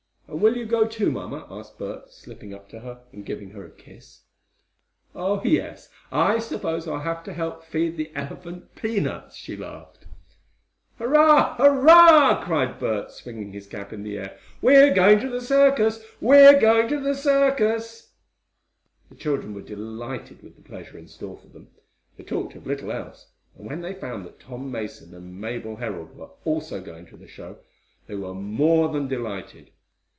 "And 0.33 0.39
will 0.39 0.55
you 0.55 0.65
go, 0.65 0.87
too, 0.87 1.11
mamma?" 1.11 1.45
asked 1.51 1.77
Bert, 1.77 2.09
slipping 2.09 2.53
up 2.53 2.69
to 2.69 2.79
her, 2.79 3.01
and 3.11 3.25
giving 3.25 3.49
her 3.49 3.65
a 3.65 3.69
kiss. 3.69 4.21
"Oh, 5.13 5.43
yes, 5.43 5.89
I 6.09 6.39
suppose 6.39 6.87
I'll 6.87 7.01
have 7.01 7.25
to 7.25 7.33
help 7.33 7.65
feed 7.65 7.97
the 7.97 8.13
elephant 8.15 8.73
peanuts," 8.73 9.35
she 9.35 9.57
laughed. 9.57 10.05
"Hurray! 10.99 11.55
Hurrah!" 11.57 12.41
cried 12.45 12.79
Bert, 12.79 13.11
swinging 13.11 13.51
his 13.51 13.67
cap 13.67 13.91
in 13.91 14.03
the 14.03 14.17
air. 14.19 14.37
"We're 14.61 14.93
going 14.93 15.19
to 15.19 15.29
the 15.29 15.41
circus! 15.41 16.01
We're 16.21 16.57
going 16.57 16.87
to 16.87 17.01
the 17.01 17.13
circus!" 17.13 18.13
The 19.09 19.15
children 19.15 19.53
were 19.53 19.61
delighted 19.61 20.41
with 20.43 20.55
the 20.55 20.61
pleasure 20.63 20.97
in 20.97 21.09
store 21.09 21.35
for 21.37 21.47
them. 21.49 21.67
They 22.15 22.23
talked 22.23 22.55
of 22.55 22.65
little 22.65 22.91
else, 22.93 23.27
and 23.57 23.67
when 23.67 23.81
they 23.81 23.93
found 23.93 24.25
that 24.25 24.39
Tom 24.39 24.71
Mason 24.71 25.13
and 25.13 25.41
Mabel 25.41 25.75
Herold 25.75 26.15
were 26.15 26.29
also 26.45 26.79
going 26.81 27.05
to 27.07 27.17
the 27.17 27.27
show, 27.27 27.57
they 28.07 28.15
were 28.15 28.33
more 28.33 28.87
than 28.87 29.09
delighted. 29.09 29.71